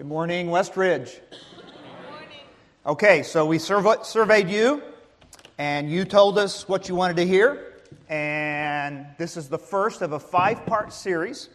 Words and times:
Good 0.00 0.06
morning, 0.06 0.50
West 0.50 0.72
Westridge. 0.72 1.20
Okay, 2.86 3.22
so 3.22 3.44
we 3.44 3.58
surve- 3.58 4.06
surveyed 4.06 4.48
you, 4.48 4.82
and 5.58 5.90
you 5.90 6.06
told 6.06 6.38
us 6.38 6.66
what 6.66 6.88
you 6.88 6.94
wanted 6.94 7.16
to 7.18 7.26
hear, 7.26 7.74
and 8.08 9.04
this 9.18 9.36
is 9.36 9.50
the 9.50 9.58
first 9.58 10.00
of 10.00 10.12
a 10.12 10.18
five 10.18 10.64
part 10.64 10.94
series. 10.94 11.50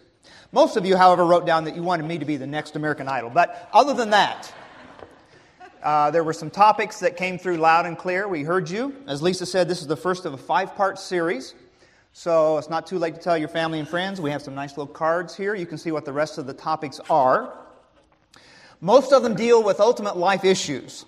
Most 0.52 0.77
of 0.77 0.86
you, 0.86 0.95
however, 0.95 1.25
wrote 1.25 1.47
down 1.47 1.63
that 1.63 1.75
you 1.75 1.81
wanted 1.81 2.05
me 2.05 2.20
to 2.20 2.25
be 2.25 2.38
the 2.38 2.45
next 2.45 2.75
American 2.75 3.07
Idol, 3.07 3.31
but 3.31 3.68
other 3.73 3.95
than 3.95 4.11
that, 4.11 4.54
uh, 5.82 6.12
there 6.12 6.23
were 6.23 6.32
some 6.32 6.52
topics 6.52 7.00
that 7.00 7.18
came 7.18 7.39
through 7.39 7.57
loud 7.57 7.88
and 7.88 7.98
clear. 7.98 8.27
We 8.27 8.43
heard 8.43 8.70
you. 8.70 8.96
As 9.07 9.23
Lisa 9.23 9.48
said, 9.48 9.68
this 9.68 9.82
is 9.82 9.88
the 9.88 9.98
first 9.98 10.23
of 10.23 10.34
a 10.34 10.38
five 10.38 10.75
part 10.75 11.00
series. 11.00 11.55
So 12.14 12.59
it's 12.59 12.70
not 12.70 12.86
too 12.86 13.00
late 13.00 13.16
to 13.16 13.20
tell 13.20 13.39
your 13.39 13.50
family 13.50 13.80
and 13.80 13.89
friends. 13.89 14.21
We 14.21 14.30
have 14.30 14.43
some 14.43 14.54
nice 14.54 14.77
little 14.77 14.93
cards 14.93 15.36
here. 15.36 15.55
You 15.55 15.66
can 15.66 15.80
see 15.80 15.91
what 15.91 16.05
the 16.05 16.14
rest 16.14 16.38
of 16.38 16.46
the 16.46 16.54
topics 16.54 17.00
are. 17.09 17.64
Most 18.82 19.14
of 19.14 19.24
them 19.24 19.36
deal 19.36 19.64
with 19.64 19.79
ultimate 19.79 20.18
life 20.18 20.43
issues. 20.43 21.06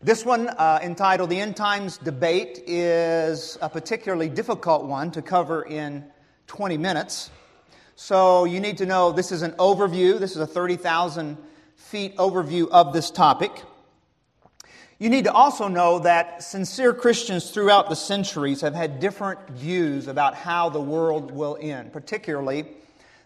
This 0.00 0.24
one, 0.24 0.48
uh, 0.48 0.78
entitled 0.80 1.28
The 1.28 1.40
End 1.40 1.56
Times 1.56 1.98
Debate, 1.98 2.62
is 2.66 3.58
a 3.60 3.68
particularly 3.68 4.28
difficult 4.28 4.84
one 4.84 5.10
to 5.10 5.22
cover 5.22 5.62
in 5.62 6.04
20 6.46 6.76
minutes. 6.78 7.30
So 7.96 8.44
you 8.44 8.60
need 8.60 8.78
to 8.78 8.86
know 8.86 9.10
this 9.10 9.32
is 9.32 9.42
an 9.42 9.52
overview. 9.52 10.20
This 10.20 10.32
is 10.32 10.38
a 10.38 10.46
30,000 10.46 11.36
feet 11.74 12.16
overview 12.16 12.68
of 12.68 12.92
this 12.92 13.10
topic. 13.10 13.50
You 15.00 15.10
need 15.10 15.24
to 15.24 15.32
also 15.32 15.66
know 15.66 15.98
that 16.00 16.44
sincere 16.44 16.94
Christians 16.94 17.50
throughout 17.50 17.88
the 17.88 17.96
centuries 17.96 18.60
have 18.60 18.74
had 18.74 19.00
different 19.00 19.50
views 19.50 20.06
about 20.06 20.36
how 20.36 20.68
the 20.68 20.80
world 20.80 21.32
will 21.32 21.58
end, 21.60 21.92
particularly 21.92 22.66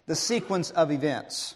the 0.07 0.15
sequence 0.15 0.71
of 0.71 0.91
events. 0.91 1.55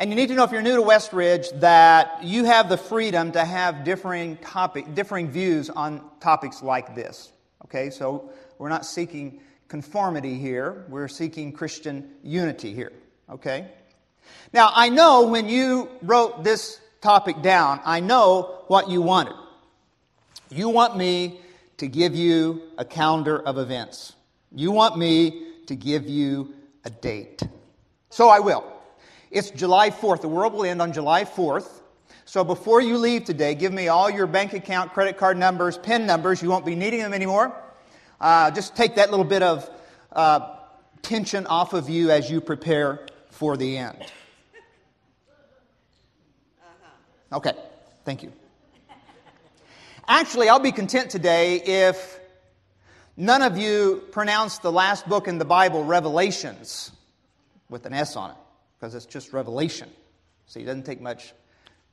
And 0.00 0.08
you 0.08 0.16
need 0.16 0.28
to 0.28 0.34
know 0.34 0.44
if 0.44 0.50
you're 0.50 0.62
new 0.62 0.76
to 0.76 0.82
Westridge 0.82 1.60
that 1.60 2.24
you 2.24 2.44
have 2.44 2.70
the 2.70 2.78
freedom 2.78 3.32
to 3.32 3.44
have 3.44 3.84
differing 3.84 4.38
topic, 4.38 4.94
differing 4.94 5.30
views 5.30 5.68
on 5.68 6.02
topics 6.20 6.62
like 6.62 6.94
this. 6.94 7.30
Okay, 7.66 7.90
so 7.90 8.30
we're 8.56 8.70
not 8.70 8.86
seeking 8.86 9.42
conformity 9.68 10.38
here, 10.38 10.86
we're 10.88 11.06
seeking 11.06 11.52
Christian 11.52 12.12
unity 12.22 12.72
here. 12.72 12.92
Okay? 13.28 13.68
Now, 14.54 14.72
I 14.74 14.88
know 14.88 15.26
when 15.26 15.50
you 15.50 15.90
wrote 16.00 16.44
this 16.44 16.80
topic 17.02 17.42
down, 17.42 17.78
I 17.84 18.00
know 18.00 18.64
what 18.68 18.88
you 18.88 19.02
wanted. 19.02 19.34
You 20.48 20.70
want 20.70 20.96
me 20.96 21.42
to 21.76 21.86
give 21.88 22.14
you 22.14 22.62
a 22.78 22.86
calendar 22.86 23.38
of 23.38 23.58
events. 23.58 24.14
You 24.50 24.70
want 24.70 24.96
me 24.96 25.48
to 25.66 25.76
give 25.76 26.08
you 26.08 26.54
a 26.86 26.90
date. 26.90 27.42
So 28.08 28.30
I 28.30 28.40
will. 28.40 28.79
It's 29.30 29.50
July 29.50 29.90
4th. 29.90 30.22
The 30.22 30.28
world 30.28 30.54
will 30.54 30.64
end 30.64 30.82
on 30.82 30.92
July 30.92 31.24
4th. 31.24 31.68
So 32.24 32.42
before 32.42 32.80
you 32.80 32.98
leave 32.98 33.24
today, 33.24 33.54
give 33.54 33.72
me 33.72 33.86
all 33.86 34.10
your 34.10 34.26
bank 34.26 34.54
account, 34.54 34.92
credit 34.92 35.16
card 35.18 35.36
numbers, 35.36 35.78
PIN 35.78 36.04
numbers. 36.04 36.42
You 36.42 36.48
won't 36.48 36.66
be 36.66 36.74
needing 36.74 37.00
them 37.00 37.14
anymore. 37.14 37.54
Uh, 38.20 38.50
just 38.50 38.74
take 38.74 38.96
that 38.96 39.10
little 39.10 39.24
bit 39.24 39.42
of 39.42 39.70
uh, 40.12 40.56
tension 41.02 41.46
off 41.46 41.74
of 41.74 41.88
you 41.88 42.10
as 42.10 42.28
you 42.28 42.40
prepare 42.40 43.06
for 43.30 43.56
the 43.56 43.78
end. 43.78 43.96
Okay, 47.32 47.52
thank 48.04 48.24
you. 48.24 48.32
Actually, 50.08 50.48
I'll 50.48 50.58
be 50.58 50.72
content 50.72 51.08
today 51.08 51.62
if 51.62 52.18
none 53.16 53.42
of 53.42 53.56
you 53.56 54.02
pronounce 54.10 54.58
the 54.58 54.72
last 54.72 55.08
book 55.08 55.28
in 55.28 55.38
the 55.38 55.44
Bible, 55.44 55.84
Revelations, 55.84 56.90
with 57.68 57.86
an 57.86 57.92
S 57.92 58.16
on 58.16 58.30
it, 58.30 58.36
because 58.80 58.94
it's 58.94 59.06
just 59.06 59.32
revelation. 59.32 59.90
See, 60.46 60.60
it 60.60 60.66
doesn't 60.66 60.86
take 60.86 61.00
much 61.00 61.34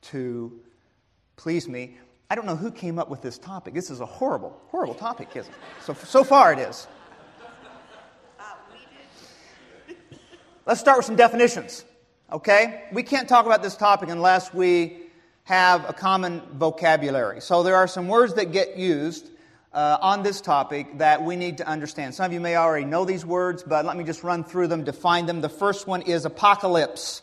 to 0.02 0.58
please 1.36 1.68
me. 1.68 1.98
I 2.30 2.34
don't 2.34 2.46
know 2.46 2.56
who 2.56 2.70
came 2.70 2.98
up 2.98 3.08
with 3.10 3.20
this 3.20 3.38
topic. 3.38 3.74
This 3.74 3.90
is 3.90 4.00
a 4.00 4.06
horrible, 4.06 4.58
horrible 4.68 4.94
topic, 4.94 5.28
isn't 5.34 5.52
it? 5.52 5.58
So, 5.84 5.94
so 5.94 6.24
far 6.24 6.52
it 6.52 6.58
is. 6.58 6.86
Let's 10.66 10.80
start 10.80 10.98
with 10.98 11.06
some 11.06 11.16
definitions, 11.16 11.84
okay? 12.30 12.84
We 12.92 13.02
can't 13.02 13.26
talk 13.26 13.46
about 13.46 13.62
this 13.62 13.74
topic 13.74 14.10
unless 14.10 14.52
we 14.52 14.98
have 15.44 15.88
a 15.88 15.94
common 15.94 16.42
vocabulary. 16.52 17.40
So 17.40 17.62
there 17.62 17.76
are 17.76 17.88
some 17.88 18.06
words 18.06 18.34
that 18.34 18.52
get 18.52 18.76
used 18.76 19.30
uh, 19.72 19.98
on 20.00 20.22
this 20.22 20.40
topic 20.40 20.98
that 20.98 21.22
we 21.22 21.36
need 21.36 21.58
to 21.58 21.66
understand. 21.66 22.14
Some 22.14 22.26
of 22.26 22.32
you 22.32 22.40
may 22.40 22.56
already 22.56 22.86
know 22.86 23.04
these 23.04 23.24
words, 23.24 23.62
but 23.62 23.84
let 23.84 23.96
me 23.96 24.04
just 24.04 24.22
run 24.22 24.44
through 24.44 24.68
them, 24.68 24.84
define 24.84 25.26
them. 25.26 25.40
The 25.40 25.48
first 25.48 25.86
one 25.86 26.02
is 26.02 26.24
apocalypse 26.24 27.22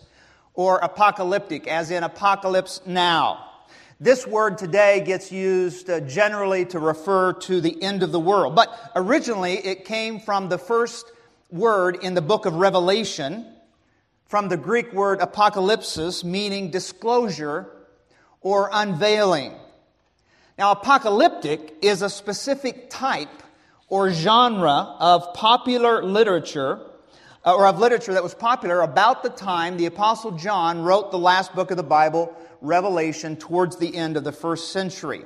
or 0.53 0.77
apocalyptic, 0.77 1.67
as 1.67 1.91
in 1.91 2.03
apocalypse 2.03 2.81
now. 2.85 3.51
This 3.99 4.27
word 4.27 4.57
today 4.57 5.01
gets 5.05 5.31
used 5.31 5.89
uh, 5.89 6.01
generally 6.01 6.65
to 6.65 6.79
refer 6.79 7.33
to 7.33 7.61
the 7.61 7.81
end 7.81 8.03
of 8.03 8.11
the 8.11 8.19
world, 8.19 8.55
but 8.55 8.91
originally 8.95 9.53
it 9.53 9.85
came 9.85 10.19
from 10.19 10.49
the 10.49 10.57
first 10.57 11.11
word 11.49 12.03
in 12.03 12.13
the 12.13 12.21
book 12.21 12.45
of 12.45 12.55
Revelation, 12.55 13.45
from 14.27 14.49
the 14.49 14.57
Greek 14.57 14.91
word 14.91 15.19
apocalypsis, 15.19 16.23
meaning 16.23 16.71
disclosure 16.71 17.69
or 18.41 18.69
unveiling. 18.71 19.53
Now, 20.57 20.71
apocalyptic 20.71 21.79
is 21.81 22.01
a 22.01 22.09
specific 22.09 22.89
type 22.89 23.43
or 23.89 24.11
genre 24.11 24.95
of 24.99 25.33
popular 25.33 26.01
literature, 26.01 26.79
uh, 27.45 27.55
or 27.55 27.67
of 27.67 27.79
literature 27.79 28.13
that 28.13 28.23
was 28.23 28.33
popular 28.33 28.81
about 28.81 29.21
the 29.21 29.29
time 29.29 29.75
the 29.75 29.85
Apostle 29.85 30.31
John 30.31 30.81
wrote 30.81 31.11
the 31.11 31.19
last 31.19 31.53
book 31.53 31.71
of 31.71 31.77
the 31.77 31.83
Bible, 31.83 32.33
Revelation, 32.61 33.35
towards 33.35 33.75
the 33.77 33.97
end 33.97 34.15
of 34.15 34.23
the 34.23 34.31
first 34.31 34.71
century. 34.71 35.25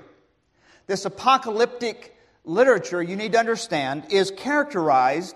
This 0.88 1.06
apocalyptic 1.06 2.18
literature, 2.44 3.04
you 3.04 3.16
need 3.16 3.34
to 3.34 3.40
understand, 3.40 4.06
is 4.10 4.32
characterized 4.32 5.36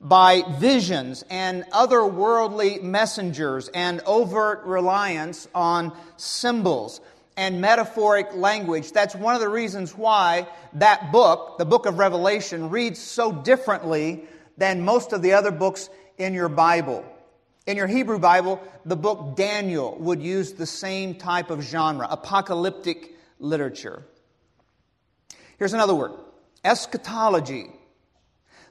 by 0.00 0.42
visions 0.58 1.22
and 1.28 1.64
otherworldly 1.70 2.82
messengers 2.82 3.68
and 3.68 4.00
overt 4.06 4.64
reliance 4.64 5.46
on 5.54 5.92
symbols 6.16 7.02
and 7.36 7.60
metaphoric 7.60 8.34
language. 8.34 8.92
That's 8.92 9.14
one 9.14 9.34
of 9.34 9.40
the 9.40 9.48
reasons 9.48 9.96
why 9.96 10.46
that 10.74 11.12
book, 11.12 11.58
the 11.58 11.64
book 11.64 11.86
of 11.86 11.98
Revelation, 11.98 12.70
reads 12.70 13.00
so 13.00 13.32
differently 13.32 14.24
than 14.56 14.84
most 14.84 15.12
of 15.12 15.22
the 15.22 15.32
other 15.32 15.50
books 15.50 15.88
in 16.18 16.34
your 16.34 16.48
Bible. 16.48 17.04
In 17.66 17.76
your 17.76 17.86
Hebrew 17.86 18.18
Bible, 18.18 18.62
the 18.84 18.96
book 18.96 19.36
Daniel 19.36 19.96
would 19.98 20.22
use 20.22 20.52
the 20.52 20.66
same 20.66 21.14
type 21.14 21.50
of 21.50 21.62
genre, 21.62 22.06
apocalyptic 22.08 23.16
literature. 23.38 24.04
Here's 25.58 25.72
another 25.72 25.94
word 25.94 26.12
eschatology. 26.64 27.70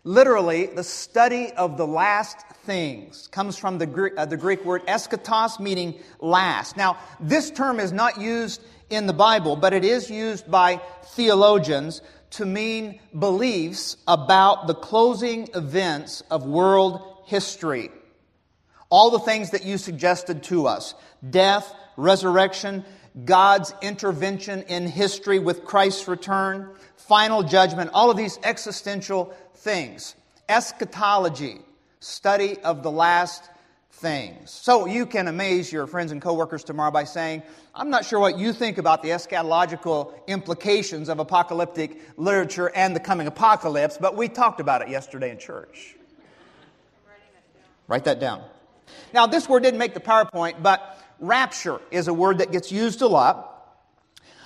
Literally, 0.06 0.66
the 0.66 0.84
study 0.84 1.54
of 1.54 1.78
the 1.78 1.88
last 1.88 2.38
things 2.66 3.28
comes 3.28 3.58
from 3.58 3.78
the 3.78 3.86
Greek, 3.86 4.14
uh, 4.18 4.26
the 4.26 4.36
Greek 4.36 4.66
word 4.66 4.86
eschatos, 4.86 5.62
meaning 5.62 5.96
last. 6.20 6.76
Now, 6.76 6.98
this 7.22 7.50
term 7.50 7.80
is 7.80 7.94
not 7.94 8.20
used 8.20 8.62
in 8.90 9.08
the 9.08 9.14
Bible, 9.14 9.56
but 9.56 9.72
it 9.72 9.86
is 9.86 10.10
used 10.10 10.52
by 10.52 10.82
theologians 11.16 12.02
to 12.32 12.46
mean 12.46 13.00
beliefs 13.18 13.96
about 14.06 14.68
the 14.68 14.76
closing 14.76 15.48
events 15.56 16.22
of 16.30 16.46
world 16.46 17.24
history. 17.26 17.90
All 18.90 19.10
the 19.10 19.20
things 19.20 19.52
that 19.52 19.64
you 19.64 19.78
suggested 19.78 20.44
to 20.44 20.68
us 20.68 20.96
death, 21.30 21.74
resurrection, 21.96 22.84
God's 23.26 23.74
intervention 23.82 24.64
in 24.64 24.88
history 24.88 25.40
with 25.40 25.66
Christ's 25.66 26.08
return, 26.08 26.70
final 26.96 27.44
judgment, 27.44 27.92
all 27.94 28.10
of 28.10 28.18
these 28.18 28.40
existential 28.44 29.34
things. 29.56 30.16
Eschatology, 30.50 31.60
study 32.00 32.58
of 32.60 32.84
the 32.84 32.92
last 32.92 33.44
things. 33.92 34.52
So 34.52 34.86
you 34.86 35.06
can 35.06 35.28
amaze 35.28 35.72
your 35.72 35.88
friends 35.88 36.12
and 36.12 36.22
coworkers 36.22 36.64
tomorrow 36.64 36.92
by 36.92 37.04
saying, 37.04 37.44
I'm 37.76 37.90
not 37.90 38.04
sure 38.04 38.20
what 38.20 38.38
you 38.38 38.52
think 38.52 38.78
about 38.78 39.02
the 39.02 39.10
eschatological 39.10 40.14
implications 40.28 41.08
of 41.08 41.20
apocalyptic 41.20 42.02
literature 42.18 42.72
and 42.76 42.96
the 42.96 43.00
coming 43.00 43.28
apocalypse, 43.28 43.98
but 44.00 44.18
we 44.18 44.28
talked 44.28 44.60
about 44.60 44.82
it 44.82 44.90
yesterday 44.90 45.30
in 45.32 45.38
church. 45.38 45.96
Write 47.88 48.06
that 48.06 48.20
down. 48.20 48.44
Now, 49.14 49.28
this 49.28 49.48
word 49.48 49.64
didn't 49.64 49.80
make 49.80 49.94
the 49.94 50.00
PowerPoint, 50.00 50.62
but 50.62 51.03
rapture 51.20 51.80
is 51.92 52.08
a 52.08 52.14
word 52.14 52.40
that 52.40 52.52
gets 52.52 52.72
used 52.72 53.02
a 53.02 53.08
lot. 53.08 53.50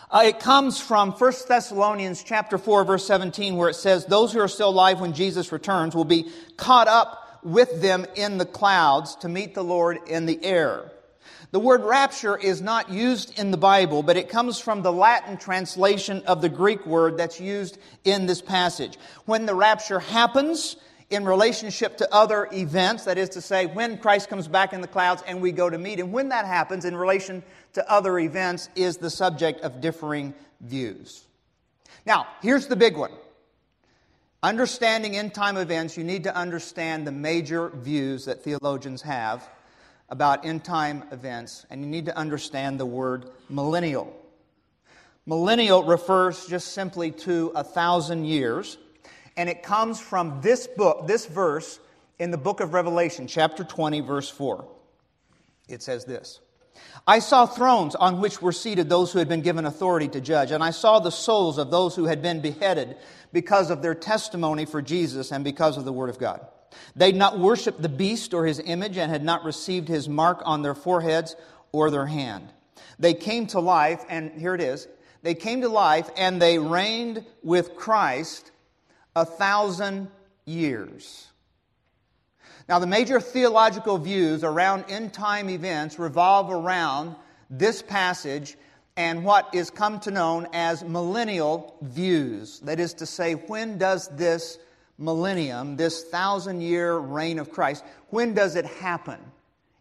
Uh, 0.10 0.24
it 0.25 0.40
comes 0.40 0.80
from 0.80 1.12
1 1.12 1.34
Thessalonians 1.48 2.24
chapter 2.24 2.58
4 2.58 2.86
verse 2.86 3.06
17 3.06 3.58
where 3.58 3.69
it 3.69 3.75
says 3.75 4.06
those 4.06 4.31
who 4.31 4.40
are 4.40 4.48
still 4.48 4.69
alive 4.69 5.02
when 5.02 5.14
Jesus 5.14 5.52
returns 5.52 5.94
will 5.94 6.06
be 6.06 6.31
caught 6.56 6.88
up 6.88 7.42
with 7.44 7.81
them 7.81 8.06
in 8.16 8.38
the 8.38 8.46
clouds 8.46 9.16
to 9.18 9.30
meet 9.30 9.54
the 9.54 9.64
Lord 9.64 10.00
in 10.08 10.25
the 10.25 10.44
air. 10.44 10.92
The 11.52 11.60
word 11.60 11.84
rapture 11.84 12.38
is 12.38 12.62
not 12.62 12.90
used 12.90 13.40
in 13.40 13.52
the 13.52 13.58
Bible, 13.58 14.04
but 14.04 14.18
it 14.18 14.28
comes 14.28 14.60
from 14.60 14.81
the 14.81 14.92
Latin 14.92 15.38
translation 15.38 16.24
of 16.25 16.42
the 16.42 16.50
Greek 16.50 16.86
word 16.86 17.18
that's 17.18 17.40
used 17.40 17.78
in 18.04 18.25
this 18.25 18.42
passage. 18.42 18.98
When 19.25 19.46
the 19.46 19.56
rapture 19.56 20.00
happens, 20.00 20.75
in 21.09 21.24
relationship 21.25 21.98
to 21.98 22.13
other 22.13 22.50
events, 22.51 23.06
that 23.06 23.18
is 23.18 23.30
to 23.30 23.42
say, 23.42 23.65
when 23.65 23.98
Christ 23.98 24.30
comes 24.30 24.48
back 24.48 24.74
in 24.74 24.81
the 24.81 24.88
clouds 24.88 25.24
and 25.25 25.42
we 25.42 25.51
go 25.51 25.69
to 25.69 25.77
meet 25.77 26.00
him, 26.00 26.12
when 26.12 26.30
that 26.30 26.45
happens 26.45 26.83
in 26.83 26.95
relation 26.95 27.44
to 27.74 27.92
other 27.92 28.19
events 28.19 28.69
is 28.75 28.98
the 28.98 29.09
subject 29.09 29.62
of 29.62 29.80
differing 29.80 30.33
views. 30.59 31.25
Now, 32.06 32.27
here's 32.42 32.68
the 32.68 32.75
big 32.75 32.98
one. 32.98 33.12
Understanding 34.44 35.15
end 35.15 35.33
time 35.33 35.57
events, 35.57 35.98
you 35.98 36.04
need 36.04 36.24
to 36.24 36.36
understand 36.36 37.07
the 37.07 37.12
major 37.12 37.69
views 37.69 38.25
that 38.25 38.44
theologians 38.44 39.01
have 39.01 39.48
about 40.09 40.45
end 40.45 40.63
time 40.63 41.04
events, 41.12 41.65
and 41.69 41.81
you 41.81 41.88
need 41.88 42.06
to 42.06 42.18
understand 42.18 42.80
the 42.80 42.86
word 42.86 43.30
millennial. 43.50 44.13
Millennial 45.25 45.83
refers 45.83 46.45
just 46.48 46.74
simply 46.74 47.12
to 47.12 47.51
a 47.56 47.63
thousand 47.63 48.25
years 48.25 48.77
and 49.38 49.48
it 49.48 49.63
comes 49.63 50.00
from 50.00 50.42
this 50.42 50.68
book, 50.68 51.07
this 51.07 51.28
verse 51.28 51.80
in 52.19 52.31
the 52.31 52.38
book 52.38 52.60
of 52.60 52.74
Revelation, 52.74 53.28
chapter 53.28 53.63
20, 53.63 54.01
verse 54.01 54.30
4. 54.30 54.68
It 55.69 55.84
says 55.84 56.04
this 56.06 56.42
I 57.06 57.19
saw 57.19 57.45
thrones 57.45 57.95
on 57.95 58.19
which 58.19 58.42
were 58.42 58.51
seated 58.51 58.89
those 58.89 59.13
who 59.13 59.19
had 59.19 59.30
been 59.30 59.42
given 59.42 59.66
authority 59.66 60.07
to 60.10 60.19
judge, 60.19 60.51
and 60.51 60.63
I 60.63 60.72
saw 60.72 61.00
the 61.00 61.12
souls 61.12 61.60
of 61.60 61.72
those 61.72 61.95
who 61.95 62.06
had 62.06 62.22
been 62.22 62.42
beheaded 62.42 62.98
because 63.31 63.69
of 63.69 63.81
their 63.81 63.95
testimony 63.95 64.66
for 64.66 64.81
Jesus 64.81 65.31
and 65.31 65.44
because 65.44 65.78
of 65.78 65.86
the 65.86 65.94
Word 65.94 66.10
of 66.10 66.18
God. 66.18 66.45
They'd 66.95 67.16
not 67.16 67.40
worshiped 67.40 67.81
the 67.81 67.90
beast 67.90 68.33
or 68.33 68.45
his 68.45 68.60
image 68.60 68.98
and 68.98 69.12
had 69.12 69.24
not 69.24 69.44
received 69.44 69.88
his 69.88 70.10
mark 70.10 70.42
on 70.45 70.63
their 70.63 70.75
foreheads 70.75 71.36
or 71.72 71.92
their 71.92 72.07
hand. 72.07 72.50
They 73.00 73.13
came 73.13 73.48
to 73.48 73.60
life, 73.60 74.04
and 74.10 74.31
here 74.40 74.56
it 74.56 74.62
is 74.62 74.88
they 75.24 75.36
came 75.36 75.62
to 75.62 75.69
life 75.69 76.10
and 76.16 76.42
they 76.42 76.57
reigned 76.57 77.25
with 77.44 77.75
Christ 77.75 78.51
a 79.18 79.25
thousand 79.25 80.10
years. 80.46 81.25
Now, 82.69 82.78
the 82.78 82.86
major 82.86 83.19
theological 83.19 83.98
views 83.98 84.44
around 84.44 84.86
end 84.90 85.12
time 85.12 85.50
events 85.50 85.98
revolve 85.98 86.52
around 86.52 87.16
this 87.50 87.81
passage 87.81 88.56
and 88.96 89.24
what 89.24 89.50
is 89.54 89.72
come 89.72 90.00
to 90.02 90.12
known 90.12 90.48
as 90.54 90.84
millennial 90.84 91.75
views. 91.81 92.60
That 92.60 92.80
is 92.80 92.94
to 92.96 93.08
say, 93.08 93.34
when 93.34 93.80
does 93.80 94.08
this 94.10 94.60
millennium, 95.00 95.78
this 95.78 96.04
thousand 96.04 96.62
year 96.62 96.98
reign 96.98 97.40
of 97.40 97.52
Christ, 97.52 97.84
when 98.12 98.36
does 98.36 98.56
it 98.56 98.66
happen 98.66 99.19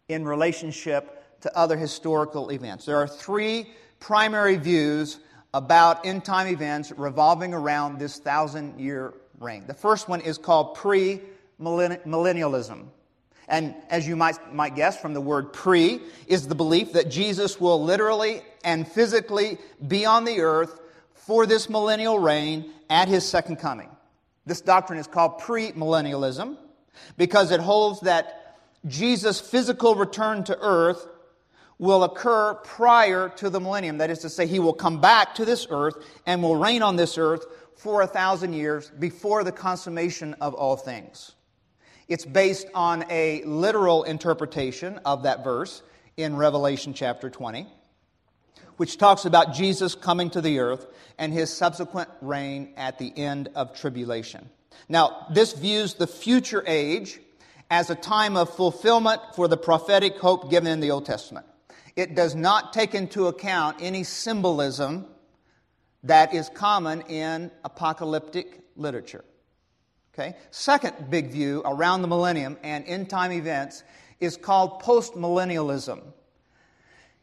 in 0.09 0.25
relationship 0.25 1.39
to 1.41 1.55
other 1.55 1.77
historical 1.77 2.49
events? 2.49 2.85
There 2.85 2.97
are 2.97 3.07
three 3.07 3.67
primary 3.99 4.57
views 4.57 5.19
about 5.53 6.05
end 6.05 6.25
time 6.25 6.47
events 6.47 6.91
revolving 6.95 7.53
around 7.53 7.99
this 7.99 8.17
thousand 8.17 8.79
year 8.79 9.13
reign. 9.39 9.65
The 9.67 9.73
first 9.73 10.09
one 10.09 10.21
is 10.21 10.37
called 10.37 10.75
pre 10.75 11.21
millennialism. 11.61 12.87
And 13.47 13.75
as 13.89 14.07
you 14.07 14.15
might, 14.15 14.53
might 14.53 14.75
guess 14.75 14.99
from 14.99 15.13
the 15.13 15.21
word 15.21 15.53
pre, 15.53 16.01
is 16.27 16.47
the 16.47 16.55
belief 16.55 16.93
that 16.93 17.09
Jesus 17.09 17.61
will 17.61 17.81
literally 17.81 18.41
and 18.63 18.87
physically 18.87 19.57
be 19.87 20.05
on 20.05 20.25
the 20.25 20.41
earth 20.41 20.79
for 21.13 21.45
this 21.45 21.69
millennial 21.69 22.19
reign 22.19 22.71
at 22.89 23.07
his 23.07 23.25
second 23.25 23.57
coming. 23.57 23.89
This 24.45 24.61
doctrine 24.61 24.99
is 24.99 25.07
called 25.07 25.39
premillennialism 25.39 26.57
because 27.17 27.51
it 27.51 27.59
holds 27.59 28.01
that 28.01 28.57
Jesus' 28.85 29.39
physical 29.39 29.95
return 29.95 30.43
to 30.45 30.57
earth 30.59 31.07
will 31.79 32.03
occur 32.03 32.55
prior 32.55 33.29
to 33.29 33.49
the 33.49 33.59
millennium. 33.59 33.99
That 33.99 34.09
is 34.09 34.19
to 34.19 34.29
say, 34.29 34.47
he 34.47 34.59
will 34.59 34.73
come 34.73 34.99
back 34.99 35.35
to 35.35 35.45
this 35.45 35.67
earth 35.69 35.95
and 36.25 36.41
will 36.41 36.55
reign 36.55 36.81
on 36.81 36.95
this 36.95 37.17
earth 37.17 37.45
for 37.77 38.01
a 38.01 38.07
thousand 38.07 38.53
years 38.53 38.91
before 38.99 39.43
the 39.43 39.51
consummation 39.51 40.33
of 40.41 40.53
all 40.53 40.75
things. 40.75 41.33
It's 42.07 42.25
based 42.25 42.67
on 42.73 43.05
a 43.09 43.43
literal 43.43 44.03
interpretation 44.03 44.99
of 45.05 45.23
that 45.23 45.43
verse 45.43 45.83
in 46.15 46.35
Revelation 46.35 46.93
chapter 46.93 47.29
20, 47.29 47.67
which 48.77 48.97
talks 48.97 49.25
about 49.25 49.53
Jesus 49.53 49.93
coming 49.93 50.29
to 50.31 50.41
the 50.41 50.59
earth 50.59 50.87
and 51.17 51.31
his 51.31 51.51
subsequent 51.53 52.09
reign 52.21 52.73
at 52.77 52.97
the 52.97 53.13
end 53.15 53.49
of 53.55 53.77
tribulation. 53.77 54.49
Now, 54.89 55.27
this 55.31 55.53
views 55.53 55.95
the 55.95 56.07
future 56.07 56.63
age 56.65 57.19
as 57.69 57.89
a 57.89 57.95
time 57.95 58.37
of 58.37 58.49
fulfillment 58.55 59.21
for 59.35 59.47
the 59.47 59.57
prophetic 59.57 60.17
hope 60.17 60.49
given 60.49 60.71
in 60.71 60.79
the 60.79 60.91
Old 60.91 61.05
Testament. 61.05 61.45
It 61.95 62.15
does 62.15 62.35
not 62.35 62.73
take 62.73 62.95
into 62.95 63.27
account 63.27 63.77
any 63.81 64.03
symbolism 64.03 65.07
that 66.07 66.33
is 66.33 66.49
common 66.49 67.01
in 67.01 67.51
apocalyptic 67.63 68.61
literature. 68.75 69.23
Okay? 70.13 70.35
Second 70.51 71.09
big 71.09 71.29
view 71.29 71.61
around 71.65 72.01
the 72.01 72.07
millennium 72.07 72.57
and 72.63 72.85
end 72.85 73.09
time 73.09 73.31
events 73.31 73.83
is 74.19 74.35
called 74.35 74.81
postmillennialism. 74.81 76.01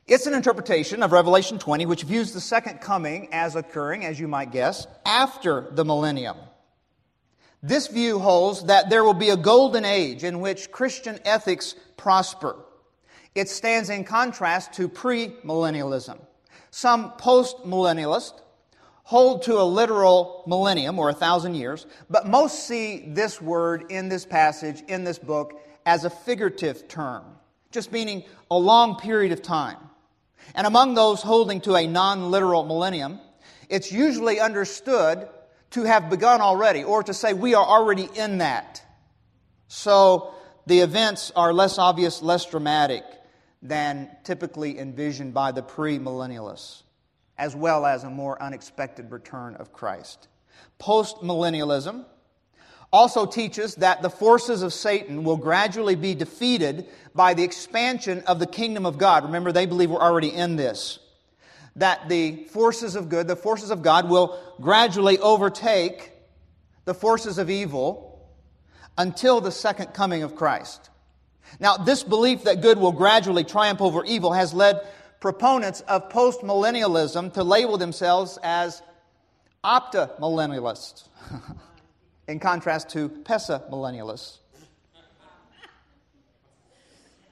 It's 0.07 0.27
an 0.27 0.35
interpretation 0.35 1.03
of 1.03 1.13
Revelation 1.13 1.59
20 1.59 1.87
which 1.87 2.03
views 2.03 2.33
the 2.33 2.41
second 2.41 2.81
coming 2.81 3.29
as 3.33 3.57
occurring, 3.57 4.05
as 4.05 4.21
you 4.21 4.29
might 4.29 4.53
guess, 4.53 4.87
after 5.05 5.69
the 5.73 5.85
millennium. 5.85 6.37
This 7.63 7.87
view 7.87 8.19
holds 8.19 8.65
that 8.65 8.91
there 8.91 9.03
will 9.03 9.15
be 9.15 9.31
a 9.31 9.37
golden 9.37 9.87
age 9.87 10.23
in 10.23 10.41
which 10.41 10.71
Christian 10.71 11.19
ethics 11.25 11.75
prosper. 11.97 12.57
It 13.35 13.49
stands 13.49 13.89
in 13.89 14.05
contrast 14.05 14.75
to 14.75 14.89
premillennialism. 14.89 16.19
Some 16.71 17.13
postmillennialists 17.13 18.41
hold 19.05 19.43
to 19.43 19.61
a 19.61 19.63
literal 19.63 20.43
millennium 20.47 20.99
or 20.99 21.11
a 21.11 21.15
thousand 21.15 21.55
years, 21.55 21.87
but 22.11 22.27
most 22.27 22.67
see 22.67 23.05
this 23.09 23.41
word 23.41 23.85
in 23.91 24.09
this 24.09 24.25
passage, 24.25 24.83
in 24.89 25.05
this 25.05 25.19
book, 25.19 25.61
as 25.87 26.05
a 26.05 26.11
figurative 26.11 26.89
term, 26.89 27.23
just 27.71 27.93
meaning 27.93 28.25
a 28.51 28.59
long 28.59 28.97
period 28.97 29.31
of 29.31 29.43
time. 29.43 29.77
And 30.55 30.67
among 30.67 30.95
those 30.95 31.23
holding 31.23 31.61
to 31.63 31.75
a 31.75 31.87
non 31.87 32.31
literal 32.31 32.65
millennium, 32.65 33.21
it's 33.69 33.93
usually 33.93 34.41
understood 34.41 35.29
to 35.71 35.83
have 35.83 36.09
begun 36.09 36.41
already, 36.41 36.83
or 36.85 37.03
to 37.03 37.13
say 37.13 37.35
we 37.35 37.55
are 37.55 37.65
already 37.65 38.09
in 38.15 38.39
that. 38.39 38.83
So 39.69 40.33
the 40.67 40.81
events 40.81 41.31
are 41.37 41.53
less 41.53 41.79
obvious, 41.79 42.23
less 42.23 42.47
dramatic 42.47 43.05
than 43.61 44.11
typically 44.25 44.79
envisioned 44.79 45.35
by 45.35 45.53
the 45.53 45.63
premillennialists 45.63 46.84
as 47.39 47.57
well 47.57 47.85
as 47.87 48.05
a 48.05 48.11
more 48.11 48.41
unexpected 48.41 49.11
return 49.11 49.57
of 49.57 49.73
Christ. 49.73 50.29
Postmillennialism 50.81 52.05
also 52.93 53.27
teaches 53.27 53.75
that 53.77 54.03
the 54.03 54.11
forces 54.11 54.63
of 54.63 54.73
Satan 54.73 55.25
will 55.25 55.37
gradually 55.37 55.97
be 55.97 56.15
defeated 56.15 56.87
by 57.13 57.35
the 57.35 57.43
expansion 57.43 58.23
of 58.27 58.39
the 58.39 58.47
kingdom 58.47 58.87
of 58.87 58.99
God. 58.99 59.25
Remember, 59.25 59.51
they 59.51 59.67
believe 59.67 59.91
we're 59.91 60.01
already 60.01 60.33
in 60.33 60.55
this. 60.55 61.01
That 61.77 62.09
the 62.09 62.45
forces 62.45 62.95
of 62.95 63.09
good, 63.09 63.27
the 63.27 63.35
forces 63.35 63.71
of 63.71 63.83
God, 63.83 64.09
will 64.09 64.39
gradually 64.61 65.19
overtake 65.19 66.13
the 66.85 66.95
forces 66.95 67.39
of 67.39 67.51
evil 67.51 68.29
until 68.97 69.41
the 69.41 69.51
second 69.51 69.89
coming 69.89 70.23
of 70.23 70.37
Christ. 70.37 70.91
Now, 71.59 71.77
this 71.77 72.05
belief 72.05 72.45
that 72.45 72.63
good 72.63 72.79
will 72.79 72.93
gradually 72.93 73.43
triumph 73.43 73.81
over 73.81 74.05
evil 74.05 74.33
has 74.33 74.55
led 74.55 74.87
proponents 75.25 75.81
of 75.89 76.11
postmillennialism 76.11 77.33
to 77.33 77.43
label 77.43 77.79
themselves 77.79 78.39
as 78.43 78.83
optimillennialists, 79.65 81.09
in 82.29 82.39
contrast 82.39 82.91
to 82.91 83.09
pessimillennialists. 83.09 84.37